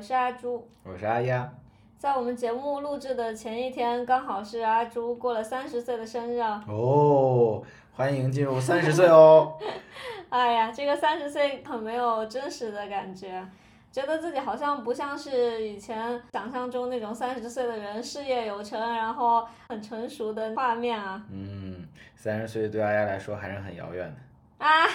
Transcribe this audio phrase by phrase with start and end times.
[0.00, 0.66] 我是阿朱。
[0.82, 1.46] 我是阿丫。
[1.98, 6.64] 在我们节目录制的前一天，刚好是阿朱过了三十岁的生日啊。
[6.66, 7.62] 哦，
[7.92, 9.58] 欢迎进入三十岁哦。
[10.30, 13.46] 哎呀，这个三十岁很没有真实的感觉，
[13.92, 21.22] 觉得自己好像不像是以前想象中那种三十岁的人，事业有成，然后很成熟的画面啊。
[21.30, 24.16] 嗯，三十岁对阿丫来说还是很遥远的。
[24.64, 24.86] 啊，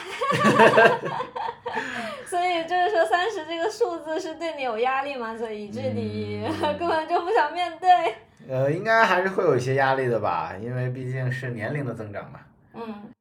[2.26, 5.38] 所以就是说三十这个数字是对你有压力吗？
[5.38, 6.48] 所以以致你
[6.80, 7.90] 根本就不想面对。
[8.48, 12.40] 呃，应该还是会有一些压力的吧，因为毕竟是年龄的增长嘛。
[12.74, 13.12] 嗯，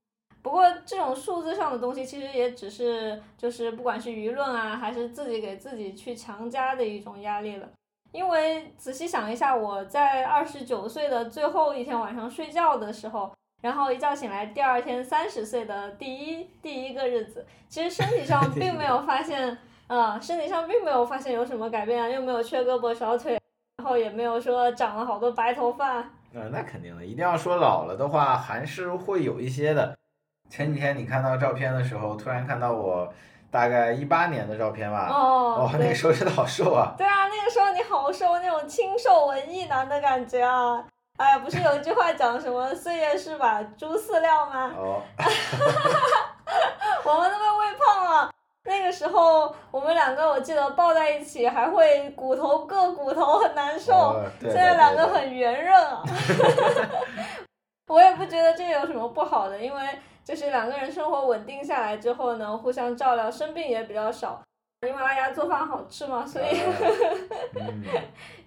[0.43, 7.69] 不过这种数字上的东西，其实也只是就是不管是舆论啊，还是自己给自己去强加的一种压力了。
[8.13, 13.33] 因为仔细想一下，我在二十九岁的最后一天晚上睡觉的时候。
[13.65, 23.41] 然后一觉醒来，第二天三十岁的第一第一个日子，其实身体上 并没有发现，呃，身体上并没有发现有什么改变啊，又没有缺胳膊少腿，
[23.79, 25.95] 然后也没有说长了好多白头发。
[26.35, 29.97] 呃，那肯定的，一定要说老了的话，还是会有一些的。
[30.51, 33.11] 前几天你看到照片的时候，突然看到我
[33.51, 35.09] 大概一八年的照片吧？
[35.09, 36.93] 哦，那个时候真的好瘦啊。
[36.99, 40.85] 对啊，那个时候你好瘦，那种清瘦文艺男的感觉啊。
[41.17, 44.73] 哎呀，不是有一句话讲什么“岁月是把猪饲料”吗？
[44.77, 45.01] 哦，
[47.05, 48.31] 我们都被喂胖了。
[48.65, 54.21] 那个时候，我们两个我记得抱在一起，还会骨头硌骨头，很难受。
[54.41, 56.03] 现在两个很圆润啊。
[57.87, 59.83] 我也不觉得这有什么不好的，因为
[60.25, 64.43] 就是两个人生活稳定下来之后呢，互相照料，生病也比较少。
[64.87, 66.47] 因为阿丫做饭好吃嘛，所以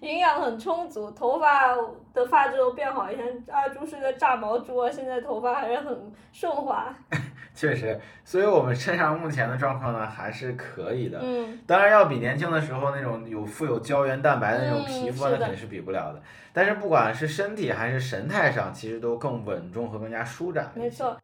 [0.00, 1.74] 营养很充足，头发
[2.14, 3.10] 的发质都变好。
[3.10, 6.94] 以前阿朱是个炸毛猪啊，现在头发还是很顺滑。
[7.54, 11.18] 确实，所以我们身上目前的状况呢，还是可以的。
[11.20, 16.22] 嗯，当然要比年轻的时候那种有富有胶原蛋白的那种皮肤，那肯定是比不了的。
[16.52, 20.70] 但是不管是身体还是神态上，其实都更稳重和更加舒展。
[20.74, 21.16] 没错。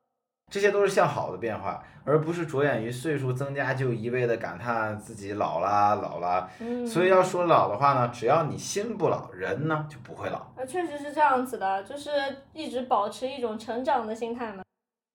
[0.50, 6.48] 这些都是向好的变化，而不是着眼于岁数增加就一味的感叹自己老啦老啦。
[6.60, 10.38] 嗯，所以要说老的话呢，只要你心不老，人呢就不会老。
[10.56, 12.10] 啊，确实是这样子的，就是
[12.52, 14.62] 一直保持一种成长的心态嘛。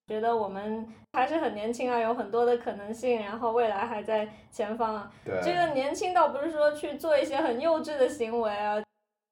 [0.07, 5.12] 觉得我们还是很年轻啊，有很多的可能性，然后未来还在前方啊。
[5.23, 8.75] 对，这个年轻倒不是说去做一些很幼稚的行为啊。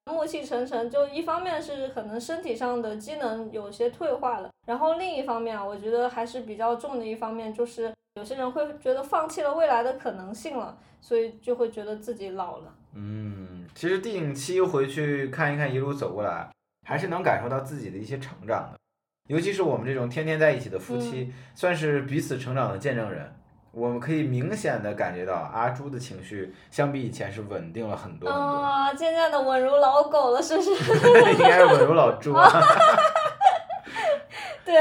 [0.08, 12.74] 暮气沉沉，就一方面是可能身体上的机能有些退化了，然后另一方面啊，我觉得还是比较重的一方面，就是有些人会觉得放弃了未来的可能性了，所以就会觉得自己老了。
[12.94, 16.48] 嗯，其实定期回去看一看一路走过来，
[16.86, 18.78] 还是能感受到自己的一些成长的，
[19.28, 23.32] 尤其是我们这种天天在一起的夫妻，算是彼此成长的见证人。
[23.78, 30.72] 我们可以明显的感觉到阿朱的情绪相比以前是稳定了很多很多啊，渐渐的稳如老狗了，是不是？
[31.34, 32.50] 应该是稳如老猪啊。
[34.66, 34.76] 对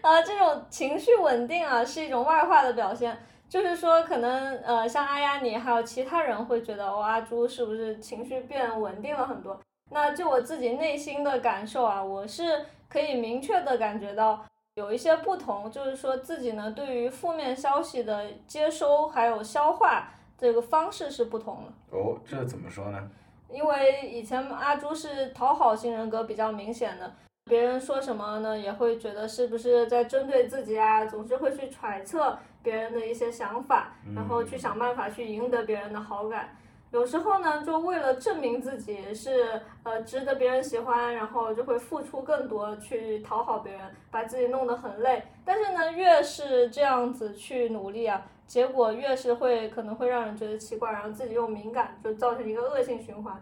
[0.00, 3.16] 啊，这种情绪稳定啊，是一种外化的表现，
[3.48, 9.60] 就是说可能呃，像阿丫你还有其他人会觉得哦，阿朱是不是情绪变稳定了很多？
[9.90, 14.42] 那就我自己内心的感受啊，我是可以明确的感觉到。
[14.78, 20.08] 有一些不同，就是说自己呢，对于负面消息的接收还有消化
[20.38, 21.98] 这个方式是不同的。
[21.98, 23.10] 哦，这怎么说呢？
[23.50, 27.12] 因为以前阿朱是讨好型人格比较明显的，
[27.46, 36.56] 别人说什么呢，也会觉得是不是在针对自己啊，总是会去揣测别人的一些想法，然后去想办法去赢得别人的好感。
[36.90, 45.22] 有时候呢，就为了证明自己是呃值得别人喜欢，然后就会付出更多去讨好别人，把自己弄得很累。
[45.44, 53.38] 但是呢，越是这样子去努力啊，结果越是会可能会让人觉得奇怪，然后自己又敏感，就造成一个恶性循环。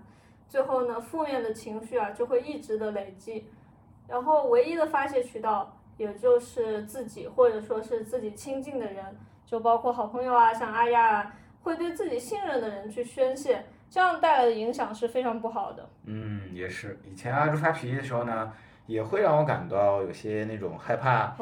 [0.48, 3.46] 最后呢，负面的情绪啊就会一直的累积，
[4.08, 9.16] 然后唯一的发泄渠道也就是自己，或者说是自己亲近的人，
[9.46, 11.32] 就包括好朋友啊，像阿亚啊。
[11.66, 15.84] 会对自己信任的人去宣泄，这样带来的影响是非常不好的。
[16.04, 16.96] 嗯，也是。
[17.04, 18.52] 以前阿朱发脾气的时候呢，
[18.86, 21.36] 也会让我感到有些那种害怕，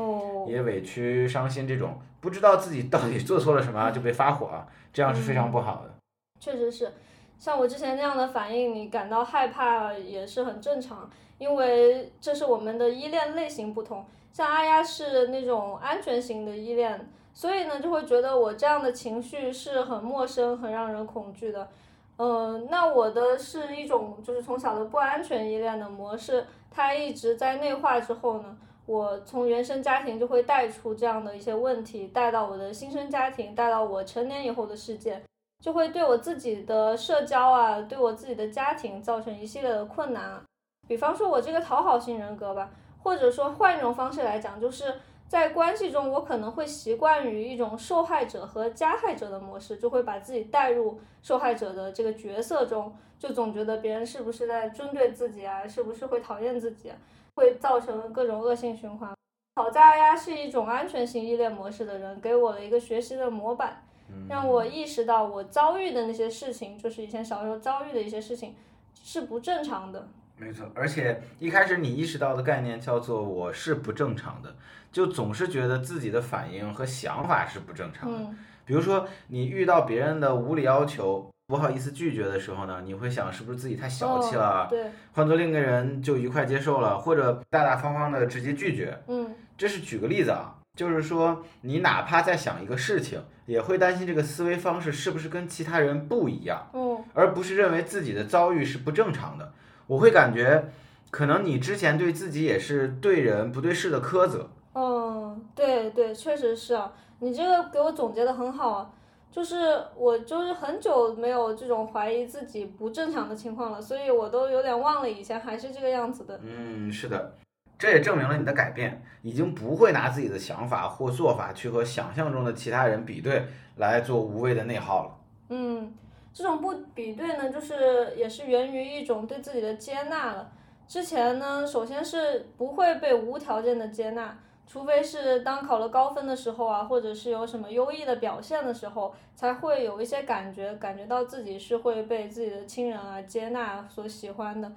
[0.48, 4.48] 也委屈、伤心，这种不知道自己到底做错了什么就被发火，
[4.94, 5.94] 这样是非常不好的。
[6.40, 6.90] 确实是，
[7.38, 14.06] 像我之前那样的反应，你感到害怕也是很正常，因为这是我们的依恋类型不同。
[14.32, 17.10] 像阿丫是那种安全型的依恋。
[17.34, 21.68] 所以呢，就会觉得我这样的情绪是很陌生、很让人恐惧的。
[22.16, 35.20] 嗯，那我的是一种就是从小的不安全依恋的模式，它一直在内化之后呢，我从原生家庭就会带出这样的一些问题，带到我的新生家庭，带到我成年以后的世界，
[35.60, 40.40] 就会对我自己的社交啊，对我自己的家庭造成一系列的困难。
[40.86, 42.70] 比方说，我这个讨好型人格吧，
[43.02, 44.94] 或者说换一种方式来讲，就是
[45.28, 56.96] 在关系中，我可能会习惯于一种受害者和加害者的模式，就会把自己带入受害者的这个角色中，就总觉得别人是不是在针对自己啊，是不是会讨厌自己，啊
[57.36, 59.12] 会造成各种恶性循环。
[59.56, 63.82] 好在呀，是一种安全型依恋模式的人，给我了一个学习的模板。
[64.28, 68.54] 让我意识到我遭遇的那些事情，就是以前小时候遭遇的一些事情，
[69.02, 70.06] 是不正常的。
[70.44, 74.54] 没错，而且一开始你意识到的概念叫做“我是不正常的”，
[74.92, 78.30] 就总是觉得自己的反应和想法是不正常的。
[78.66, 84.66] 比如说，你遇到别人的无理要求，不好意思拒绝的时候呢，你会想是不是自己太小气了？
[84.68, 89.02] 对，换做另一个人就愉快接受了，或者大大方方的直接拒绝。
[89.06, 90.54] 嗯，这是举个例子啊。
[90.76, 99.52] 就是说，你哪怕在想一个事情，也会担心这个思维方式是不是跟其他人不一样，嗯，而不是认为自己的遭遇是不正常的。
[99.86, 100.64] 我会感觉，
[101.10, 104.50] 可能你之前对自己也是对人不对事的苛责。
[104.74, 106.92] 嗯，对对，确实是啊。
[107.20, 108.90] 你这个给我总结的很好啊，
[109.30, 116.38] 就是我就是很久没有这种怀疑自己不正常的情况了，所以我都有点忘了以前还是这个样子的。
[116.42, 117.34] 嗯，是的。
[117.76, 123.46] 这也证明了你的改变，已经不会拿自己的想法或做法去和想象中的其他人比对，
[123.76, 125.10] 来做无谓的内耗了。
[125.50, 125.92] 嗯，
[126.34, 130.50] 这种不比对呢，就是也是源于一种对自己的接纳了。
[130.88, 134.36] 之前呢，首先是不会被无条件的接纳，
[134.66, 144.70] 除非是当考了高分的时候啊，或者是有什么优异的表现的时候，才会有一些感觉，感觉到自己是会被自己的亲人啊接纳所喜欢的。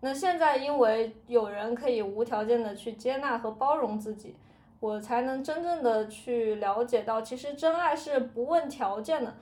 [0.00, 4.34] 那现在，因为有人可以无条件的去接纳和包容自己，
[4.80, 9.32] 我才能真正的去了解到，其实真爱是不问条件的，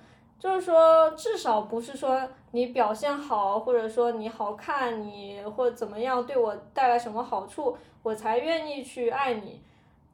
[0.41, 9.63] 就是说，至少不是说你表现好，或者说你好看，你或怎么样对我带来什么好处，我才愿意去爱你。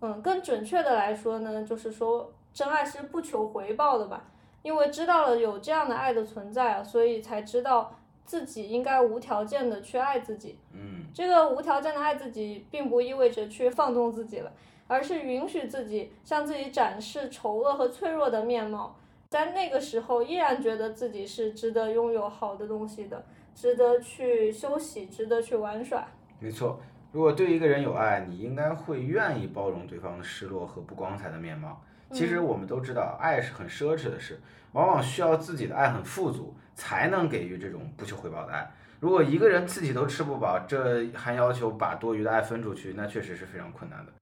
[0.01, 4.25] 嗯，更准确的来说呢，就是说，真爱是不求回报的吧？
[4.63, 7.95] 因为知道了有这样的爱的存在啊，所以才知道。
[8.27, 14.51] 自己应该无条件的去爱自己，嗯，这个无条件的爱自己，并不意味着去放纵自己了，
[14.89, 18.97] 而是允许自己向自己展示丑恶和脆弱的面貌，
[19.37, 23.23] 在那个时候依然觉得自己是值得拥有好的东西的，
[23.55, 26.09] 值得去休息，值得去玩耍。
[26.41, 26.81] 没错，
[27.13, 31.83] 如果对一个人有爱，你应该会愿意包容对方的失落和不光彩的面貌。
[32.13, 34.41] 其实我们都知道，爱是很奢侈的事，
[34.73, 36.55] 往往需要自己的爱很富足。
[36.75, 38.71] 才能给予这种不求回报的爱。
[39.01, 44.13] 如果一个人自己都吃不饱，这还要求把多余的爱分出去，那确实是非常困难的。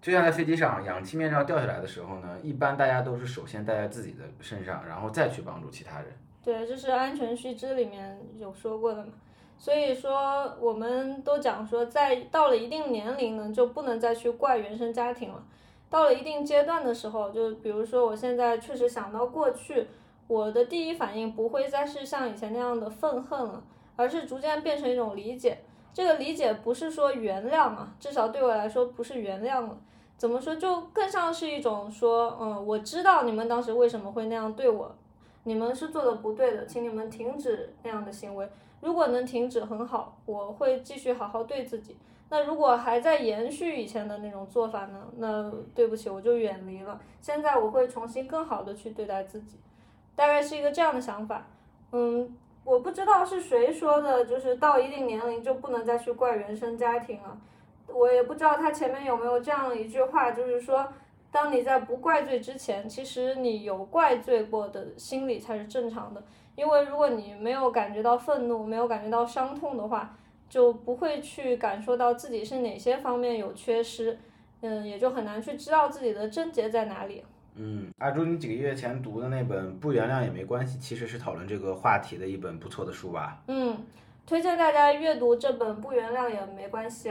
[0.00, 6.06] 就像在飞机上，氧气面罩掉下来的时候呢，一般大家都是首先戴在自己的身上，然后再去帮助其他人。
[6.42, 9.12] 对，这是安全须知里面有说过的嘛。
[9.58, 15.44] 所以说，我们都讲说，在到了一定年龄呢，就不能再去怪原生家庭了。
[15.90, 19.86] 到了一定阶段的时候，就比如说我现在确实想到过去。
[20.26, 23.60] 我的第一反应不会再是像以前那样的愤恨了，
[23.96, 25.58] 而是逐渐变成一种理解。
[25.92, 29.76] 这个理解不是说原谅啊，至少对我来说不是原谅了。
[30.16, 34.94] 怎么说，就更像是一种说，嗯，我知道你们当时为什么会那样对我，
[35.44, 38.48] 你们是做的不对的，请你们停止那样的行为。
[38.80, 41.96] 如果能停止，很好，我会继续好好对自己。
[42.28, 45.08] 那如果还在延续以前的那种做法呢？
[45.16, 47.00] 那对不起，我就远离了。
[47.20, 49.58] 现在我会重新更好的去对待自己。
[50.14, 51.46] 大概是一个这样的想法，
[51.92, 52.30] 嗯，
[52.64, 57.36] 我不知道是谁说的，就是到一定年龄就不能再去怪原生家庭了。
[57.88, 60.86] 我也不知道他前面有没有这样一句话，就是说，
[61.32, 66.22] 当你在不怪罪之前，其实你有怪罪过的心理才是正常的。
[66.54, 70.14] 因为如果你没有感觉到愤怒，没有感觉到伤痛的话，
[70.48, 74.18] 就不会去感受到自己是哪些方面有缺失，
[74.60, 77.24] 嗯，也就很难去知道自己的症结在哪里。
[77.56, 83.42] 嗯，阿朱，你几个月前读的那本《不原谅也没关系》，其实是讨论这个话题的一本不错的书吧？
[83.48, 83.76] 嗯，
[84.26, 87.08] 推荐大家阅读这本《不原谅也没关系》。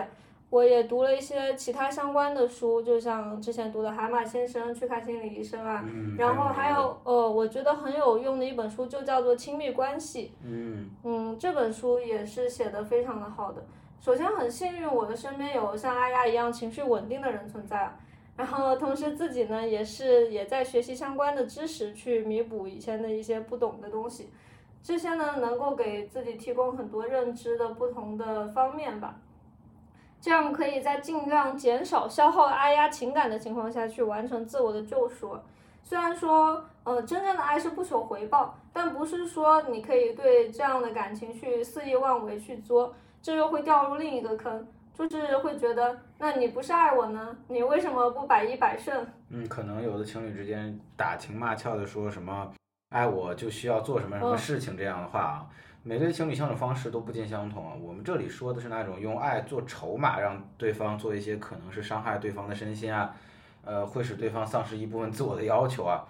[0.49, 5.85] 我也读了一些其他相关的书，就像之前读的《蛤蟆先生去看心理医生》啊，
[6.17, 10.25] 然后还有呃，我觉得很有用的一本书就叫做《亲密关系》。
[10.43, 13.63] 嗯嗯，这本书也是写的非常的好的。
[13.99, 17.95] 首先很幸运，我的身边有像阿丫一样情绪稳定的人存在。
[18.39, 24.29] 然后同时自己呢也是也在学习相关的知识，去弥补以前的一些不懂的东西，
[24.81, 29.19] 这些呢能够给自己提供很多认知的不同的方面吧，
[30.21, 35.37] 这样可以在尽量减少消耗阿压情感的情况下去完成自我的救赎。
[35.83, 44.65] 虽然说，呃，真正的爱是不求回报，但不是说你可以对这样的感情去肆意妄为去作，这又会掉入另一个坑，
[45.07, 47.35] 就是会觉得，那你不是爱我呢？
[47.47, 49.05] 你为什么不百依百顺？
[49.29, 52.51] 嗯，可能有的情侣之间打情骂俏的说什么
[52.89, 55.47] 爱我就需要做什么什么事情这样的话啊，
[55.83, 57.75] 每对情侣相处方式都不尽相同啊。
[57.79, 63.15] 我们这里说的是那种用爱做筹码，让对方做一些可能是伤害对方的身心啊，
[63.63, 66.05] 呃，会使对方丧失一部分自我的要求啊。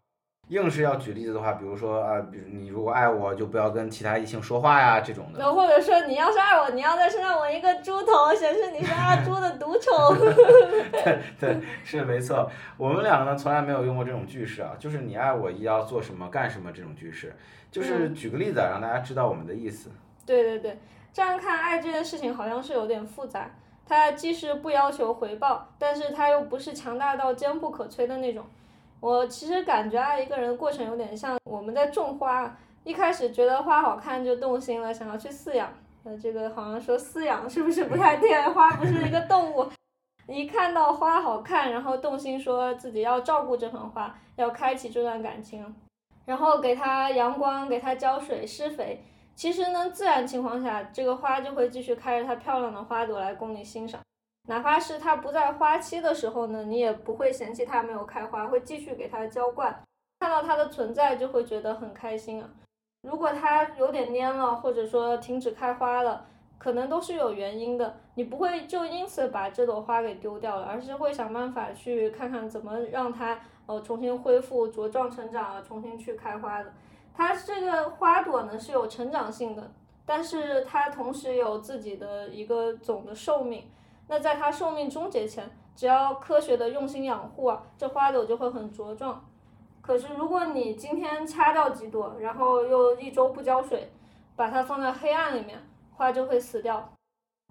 [0.49, 5.37] 硬是要举例子的话，比如说啊，比如你如果爱我，就不要跟其他异性说话呀，这种的。
[5.39, 10.17] 那或者说，你要是爱我，你要在身上纹一个猪头，显示你是阿朱的独宠。
[10.91, 12.49] 对对，是没错。
[12.77, 17.35] 我们两个呢，从来没有用过这种句式啊，就是你爱我，一要做什么干什么这种句式，
[17.71, 19.91] 就是举个例子啊，让大家知道我们的意思。
[20.25, 20.79] 对对对，
[21.13, 23.51] 这样看爱这件事情好像是有点复杂。
[23.85, 28.43] 它既是不要求回报，但是它又不是强大到坚不可摧的那种。
[29.01, 35.71] 我其实感觉爱一个人的过程有点像我们在种花，一开始觉得花好看就动心了，想要去饲养。
[36.03, 38.41] 呃，这个好像说饲养是不是不太对？
[38.53, 39.65] 花不是一个动物，
[40.27, 45.75] 一看到花好看，然后动心，说自己要照顾这盆花，要开启这段感情，
[46.25, 49.03] 然后给它阳光，给它浇水施肥。
[49.35, 54.01] 其实呢，自然情况下，这个花就会继续开着它漂亮的花朵来供你欣赏。
[54.49, 59.79] 哪怕是它不在花期的时候呢，你也不会嫌弃它没有开花，会继续给它浇灌。
[60.19, 62.49] 看到它的存在就会觉得很开心啊。
[63.03, 66.25] 如果它有点蔫了，或者说停止开花了，
[66.57, 67.97] 可能都是有原因的。
[68.15, 76.73] 你不会就因此把这朵花给丢掉了，而是会想办法去看看怎么让它呃重新恢复茁壮成长啊，重新去开花的。
[77.13, 79.71] 它这个花朵呢是有成长性的，
[80.07, 83.69] 但是它同时有自己的一个总的寿命。
[84.09, 89.23] 那在它寿命终结前，只要科学的用心养护啊，这花朵就会很茁壮。
[89.81, 93.91] 可是如果你今天掐掉几朵，然后又一周不浇水，
[94.35, 95.59] 把它放在黑暗里面，
[95.91, 96.91] 花就会死掉。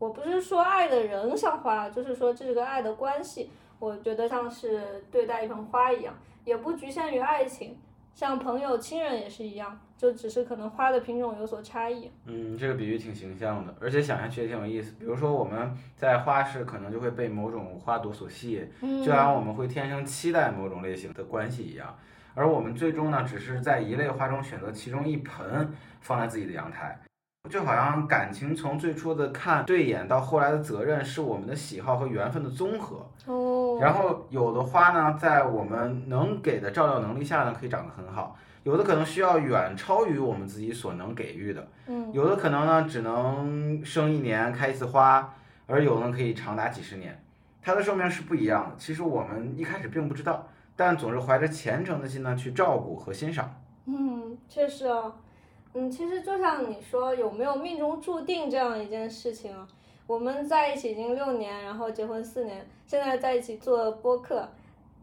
[0.00, 6.12] 我不是说爱的人像花，就是说这个爱的关系，我觉得像是对待一盆花一样，
[6.45, 7.79] 也不局限于爱情。
[8.19, 12.11] 像朋友、亲人也是一样，就只是可能花的品种有所差异。
[12.27, 14.93] 嗯，这个比喻挺形象的，而且想下去也挺有意思。
[14.99, 18.69] 比如说我们在花市可能就会被某种花朵所吸引，
[19.05, 21.97] 就像我们会天生期待某种类型的关系一样。
[22.35, 26.99] 而我们最终呢，只是在一类花中选择其中一盆放在自己的阳台。
[27.49, 33.07] 就好像感情从最初的看对眼到后来的责任，是我们的喜好和缘分的综合。
[33.26, 33.78] 哦。
[33.81, 41.67] 然后有的花呢，在我们能给的照料能力下呢，可以长得很好；有的可能需要远超于我们自己所能给予的。
[41.87, 42.12] 嗯。
[42.12, 45.35] 有的可能呢，只能生一年开一次花，
[45.67, 47.21] 而有的可以长达几十年。
[47.62, 48.76] 它的寿命是不一样的。
[48.78, 53.55] 其实我们一开始并不知道，但总是怀着虔诚的心呢去照顾和欣赏。
[53.87, 55.12] 嗯，确实啊。
[55.81, 59.65] 嗯，其实就像你说，有没有命中注定这样一件事情啊？
[60.09, 64.49] 我们在一起已经六年，然后结婚四年，现在在一起做播客，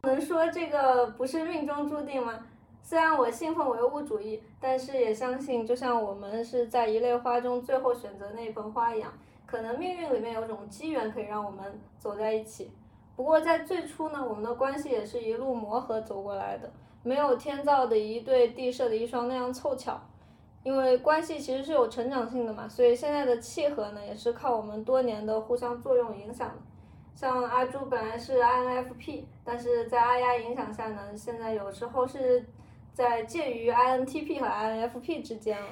[0.01, 2.45] 能说这个不是命中注定吗？
[2.83, 9.13] 虽然我信奉唯物主义，但是也相信，就像我们是在一类花中最后选择那一盆花一样，
[9.45, 12.69] 可能命运里面有种机缘可以让我们走在一起。
[13.15, 16.69] 不过在最初呢，我们的关系也是一路磨合走过来的，
[17.01, 19.97] 没有天造的一对地设的一双那样凑巧。
[20.65, 26.55] 因为关系其实是有成长性的嘛，所以现在的契合呢，也是靠我们多年的互相作用影响的。
[27.13, 32.43] 像阿朱本来是 INFP，但是在阿丫影响下呢，现在有时候是
[32.93, 35.67] 在介于 INTP 和 INFP 之间了。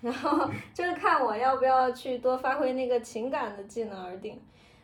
[0.00, 4.40] 然后就是看我要不要去多发挥那个情感的技能而定。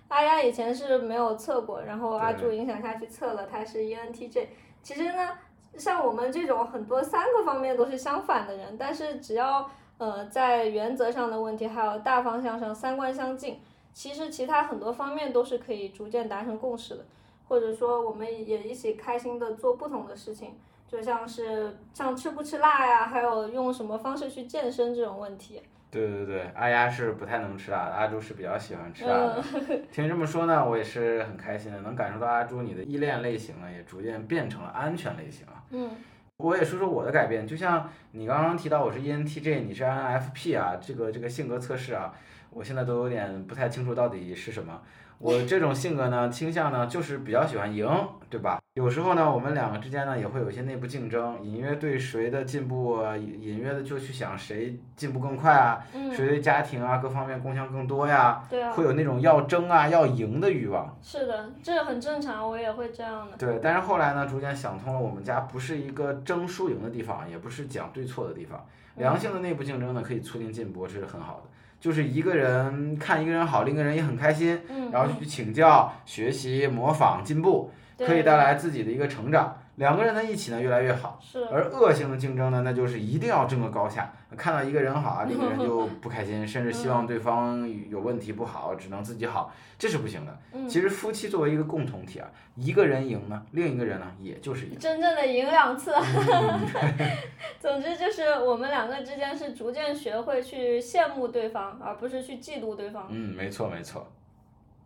[0.09, 4.47] 阿丫以前是没有测过，然后阿朱影响下去测了，他是 ENTJ。
[4.83, 5.30] 其实呢。
[5.76, 13.61] 像我们这种很多三个方面都是相反的人，但是只要呃在原则上的问题还有大方向上三观相近，
[13.93, 17.04] 其实其他很多方面都是可以逐渐达成共识的，
[17.49, 20.54] 或者说我们也一起开心的做不同的事情，
[20.87, 25.62] 就像是像吃不吃辣呀，还有用什么方式去健身这种问题。
[25.90, 29.45] 对对对，阿丫是不太能吃辣，阿朱是比较喜欢吃辣的。
[29.93, 35.53] 听这么说呢，我也是很开心的，能感受到阿朱你的依恋类型呢，也逐渐变成了安全类型啊。
[35.71, 35.90] 嗯，
[36.38, 42.14] 我也说说我的改变，就像你刚刚提到我是 ENTJ，你是 INFP 啊，这个这个性格测试啊，
[42.50, 44.80] 我现在都有点不太清楚到底是什么。
[45.18, 47.88] 我这种性格呢，倾向呢就是比较喜欢赢，
[48.28, 48.61] 对吧？
[48.75, 55.81] 有时候呢，我们两个之间呢也会有一些内部竞争，隐约对谁的进步，隐约的就去想谁进步更快啊，
[56.12, 60.93] 谁对家庭啊各方面贡献更多呀，对啊，会有那种要争啊要赢的欲望。
[61.00, 63.37] 是的，这很正常，我也会这样的。
[63.37, 68.66] 对，但是后来呢，逐渐想通了，我们家不是一个争输赢的地方，也不是讲对错的地方，
[68.97, 71.50] 良性的内部竞争呢可以促进进步，这是很好的。
[71.78, 79.58] 就是一个人看一个人好，另一个人也很开心，然后去请教、学习、模仿、进步，可以带来自己的一个成长。
[79.76, 81.18] 两个人在一起呢，越来越好。
[81.20, 81.44] 是。
[81.46, 84.12] 而恶性的竞争呢，那就是一定要争个高下。
[84.36, 90.38] 看到一个人好啊，另一个人就 不开心，甚至希望对方有问题不好，只能自己好，这是不行的。
[90.68, 94.78] 其实夫妻作为一个共同体啊，一个人赢呢，另一个人呢，也就是赢。
[94.78, 95.92] 真正的赢两次。
[97.58, 103.08] 总之就是我们两个之间是逐渐学会去羡慕对方，而不是去嫉妒对方。
[103.10, 104.06] 嗯，没错没错。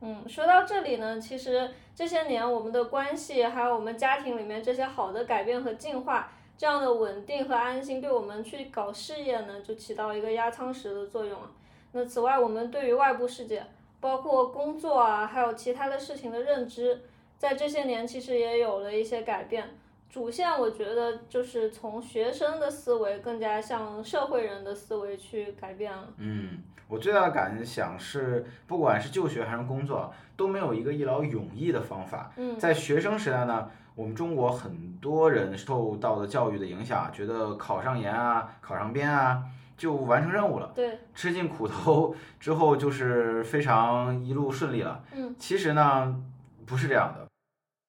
[0.01, 11.51] 嗯，说到这里呢，其实这些年我们的关系，还有我们家庭里面这些好的改变和进化，这样的稳定和安心，对我们去搞事业呢，就起到一个压舱石的作用了。
[11.93, 13.67] 那此外，我们对于外部世界，
[13.99, 17.01] 包括工作啊，还有其他的事情的认知，
[17.37, 19.69] 在这些年其实也有了一些改变。
[20.09, 26.09] 主线我觉得就是从学生的思维更加向社会人的思维去改变了。
[26.17, 26.63] 嗯。
[26.89, 32.33] 我最大的感想是，不管是就学还是工作，都没有一个一劳永逸的方法。
[32.39, 39.43] 嗯在学生时代呢，我们中国很多人受到的教育的影响，觉得考上研啊、考上编啊，
[39.77, 40.73] 就完成任务了。
[40.75, 45.05] 对，吃尽苦头之后就是非常一路顺利了。
[45.15, 46.25] 嗯，其实呢，
[46.65, 47.29] 不是这样的，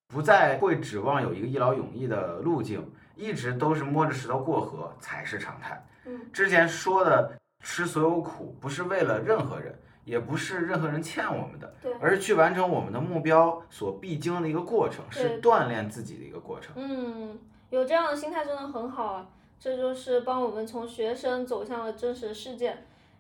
[0.10, 2.86] 不再会指望有一个一劳永逸的路径，
[3.16, 5.82] 一直都是摸着石头过河才是常态。
[6.06, 7.32] 嗯，之前说的。
[7.62, 16.72] 吃所有苦不是为了任何人，也不是任何人欠我们的，而是去完成我们的目标所必经的一个过程，是锻炼自己的一个过程。
[16.78, 17.38] 嗯，
[17.70, 19.28] 有这样的心态真的很好啊，
[19.60, 22.78] 这就是帮我们从学生走向了真实世界。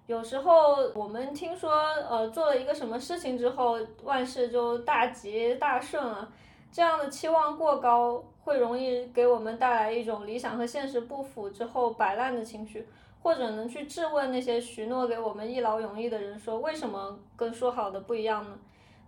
[0.07, 1.69] 有时候我们听说，
[2.09, 6.31] 呃，做了一个什么事情之后，万事就大吉大顺了，
[6.71, 12.87] 这样的期望过高，会容易给我们带来一种理想和现实不符之后摆烂的情绪。
[13.21, 18.57] 或者能去质问那些许诺给我们一劳永逸的人，说为什么跟说好的不一样呢？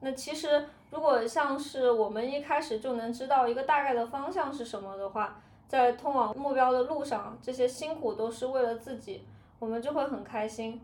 [0.01, 9.23] 那其实如果像是我们一开始就能知道一个大概的方向是什么的话，在通往目标的路上，这些辛苦都是为了自己，
[9.59, 10.81] 我们就会很开心。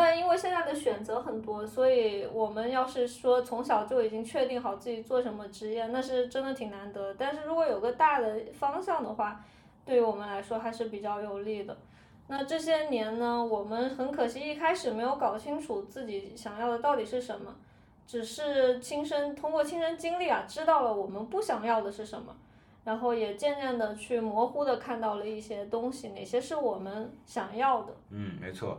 [0.00, 7.12] 但因为现在的选择很多，所以我们要是说从小就已经确定好自己做什么职业，那是真的挺难得。
[7.14, 9.44] 但是如果有个大的方向的话，
[9.84, 11.76] 对于我们来说还是比较有利的。
[12.28, 17.52] 那这些年呢，我们很可惜一开始没有搞清楚自己想要的到底是什么，
[18.06, 22.36] 只是亲身通过亲身经历啊，知道了我们不想要的是什么，
[22.84, 27.92] 然后也渐渐的去模糊的看到了一些东西，哪些是我们想要的。
[28.10, 28.78] 嗯，没错。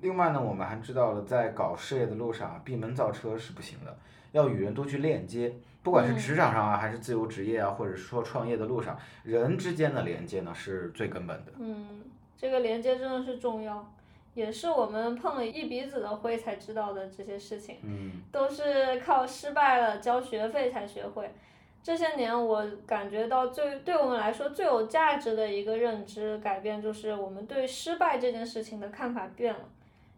[0.00, 3.96] 另外呢，我们还知道了在搞事业的路上，闭门造车是不行的，
[4.32, 11.52] 要与人多去链接，不管是职场上啊，还是自由职业啊，或者说创业的路上，人之间的连接呢是最根本的。
[11.58, 12.02] 嗯。
[12.36, 13.86] 这个连接真的是重要，
[14.32, 21.30] 也是我们碰了一鼻子的灰才知道的这些事情，嗯，都是靠失败了交学费才学会。
[21.82, 29.60] 这些年我感觉到最对我们来说最有价值的一个认知改变，就是我们对失败这件事情的看法变了。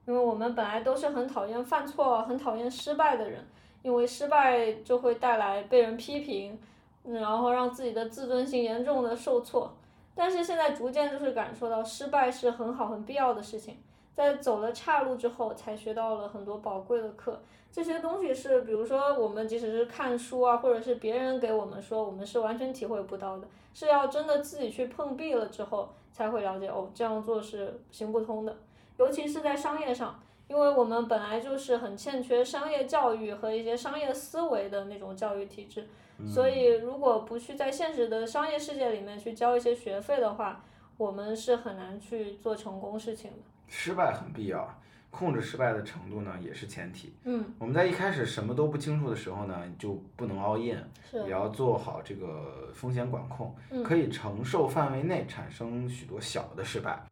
[0.07, 3.47] 因为我们本来都是很讨厌犯错、很讨厌失败的人，
[3.83, 6.59] 因为失败就会带来被人批评，
[7.05, 9.73] 然后让自己的自尊心严重的受挫。
[10.15, 13.79] 但是现在逐渐就是感受到失败是很好很必要的事情，
[14.13, 17.41] 在走了岔路之后，才学到了很多宝贵的课。
[17.71, 28.55] 这些东西是，比如说我们即使是看书啊，或者是别人给我们说，我们是完全体会不到的，是要真的自己去碰壁了之后，才会了解哦，这样做是行不通的。
[28.99, 35.87] 尤其是在商业上，因为我们本来就是很欠缺商业教育和一些商业思维的那种教育体制。
[36.27, 40.63] 所以，如果不去在现实的商业世界里面去交一些学费的话，
[40.97, 43.39] 我们是很难去做成功事情的。
[43.67, 44.73] 失败很必要，
[45.11, 47.13] 控制失败的程度呢也是前提。
[47.25, 50.89] 嗯，我们在一开始什么都不清楚的时候呢，就不能 all in，
[51.25, 53.53] 也要做好这个风险管控，
[53.83, 57.03] 可以承受范围内产生许多小的失败，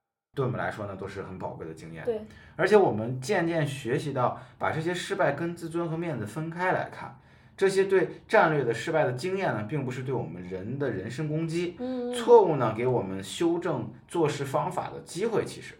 [0.40, 2.02] 对我们来说呢都是很宝贵的经验。
[2.06, 2.18] 对，
[2.56, 7.14] 而且我们渐渐学习到把这些失败跟自尊和面子分开来看。
[7.58, 15.44] 这些对战略的失败的经验呢，并不是对我们人的人身攻击，嗯错误呢给我们修正做事方法的机会。
[15.44, 15.74] 其实，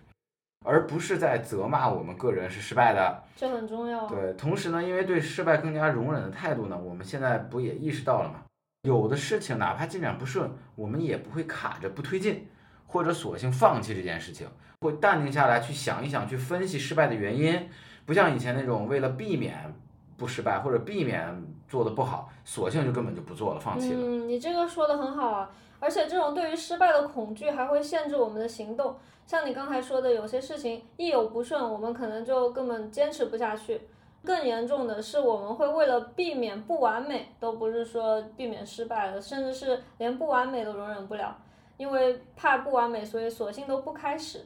[0.67, 3.23] 而不是在责骂我们个人是失败的。
[3.35, 4.07] 这很重要。
[4.07, 8.43] 对，同时呢，因为对失败更加容忍的态度呢，我们现在不也意识到了吗？
[8.83, 12.47] 有的事情哪怕进展不顺，我们也不会卡着不推进，
[12.91, 14.49] 或者索性放弃这件事情，
[14.81, 17.69] 会淡定下来去想一想，去分析失败的原因，
[18.05, 19.73] 不像以前那种为了避免
[20.17, 23.99] 不失败或者避免做的不好，索性就根本就不做了，放弃了。
[24.01, 28.97] 嗯，你这个说的很好啊，而且这种对于失败的恐惧还会限制我们的行动。
[29.27, 33.81] 像你刚才说的，有些事情一有不顺，我们可能就根本坚持不下去。
[34.23, 41.35] 更严重的是，我们会为了避免不完美，都不是说避免失败了，甚至是连不完美都容忍不了，
[41.81, 44.45] 因为怕不完美，所以索性都不开始。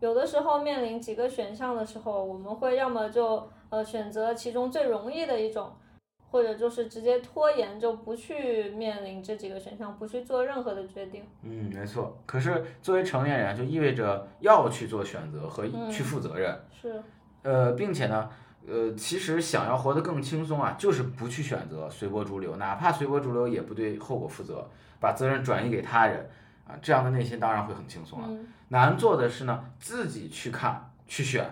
[0.00, 5.70] 有的时候面临几个选项的时候，我们会要么就呃选择其中最容易的一种，
[6.32, 11.24] 或者就是直接拖延，就不去面临这几个选项，不去做任何的决定。
[11.42, 12.18] 嗯，没错。
[12.26, 16.60] 可是作为成年人，就意味着要去做选择和去负责任。
[16.72, 17.00] 是。
[17.44, 18.28] 呃，并且呢。
[18.64, 24.64] 呃，其实想要活得更轻松啊，就是不去选择随波逐流，哪怕随波逐流也不对后果负责，
[25.00, 26.30] 把责任转移给他人
[26.66, 28.28] 啊，这样的内心当然会很轻松了。
[28.68, 31.44] 难做的是呢，自己去看、去选，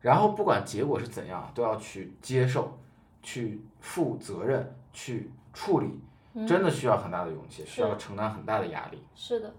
[0.00, 2.78] 然后不管结果是怎样，都要去接受、
[3.22, 6.00] 去负责任、去处理，
[6.46, 9.02] 真的需要很大的勇气，需要承担很大的压力。
[9.14, 9.54] 是的。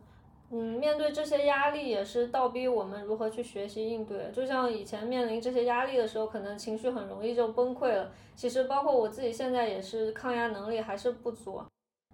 [0.50, 4.32] 嗯，面对这些压力也是倒逼我们如何去学习应对。
[4.32, 8.10] 就像以前面临这些压力的时候，可能情绪很容易就崩溃了。
[8.34, 11.62] 其实包括我自己现在也是抗压能力还是不足。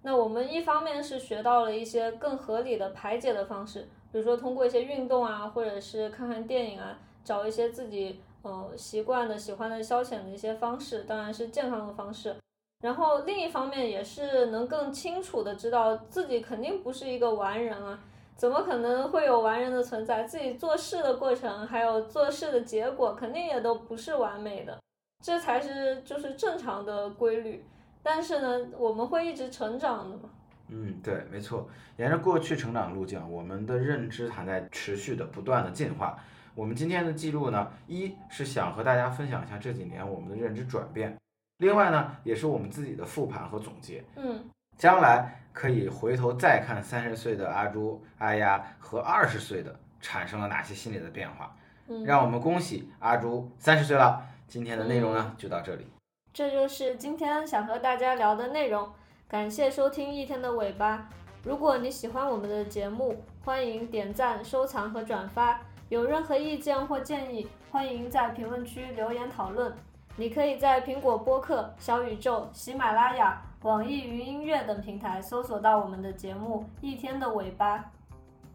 [0.06, 12.36] 那我们一方面是学到了一些更合理的排解的方式，比如说通过一些运动啊，或者是看看电影啊，找一些自己呃习惯的、喜欢的消遣的一些方式，当然是健康的方式。
[12.82, 17.98] 然后另一方面也是能更清楚的知道自己肯定不是一个完人啊。
[18.36, 20.24] 怎么可能会有完人的存在？
[20.24, 24.78] 自己做事的过程，还有做事的结果，肯定也都不是完美的，
[25.24, 27.64] 这才是就是正常的规律。
[28.04, 30.28] 但是呢，我们会一直成长的嘛。
[30.68, 31.68] 嗯，对，没错。
[31.96, 36.18] 沿着过去成长路径，我们的认知还在持续的不断的进化。
[36.54, 41.16] 我们今天的记录呢，一是想和大家分享一下这几年我们的认知转变，
[41.58, 44.04] 另外呢，也是我们自己的复盘和总结。
[44.16, 44.44] 嗯。
[44.76, 51.56] 将来可以回头再看三十岁的阿朱阿丫和二十岁的产生了哪些心理的变化。
[51.88, 54.20] 嗯，让我们恭喜阿朱三十岁了。
[54.46, 55.86] 今天的内容呢就到这里，
[56.34, 58.88] 这就是今天想和大家聊的内容。
[59.28, 61.08] 感谢收听一天的尾巴。
[61.44, 65.60] 如果你喜欢我们的节目，欢迎点赞、收藏和转发。
[65.90, 69.72] 有任何意见或建议，欢迎在评论区留言讨论。
[70.16, 73.40] 你可以在苹果播客、小宇宙、喜马拉雅。
[73.62, 77.78] 网易云音乐等平台搜索到我们的节目《一天的尾巴》，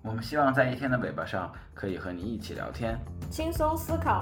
[0.02, 3.00] 我们希望在一天的尾巴上可以和你一起聊天，
[3.32, 4.22] 轻松思考。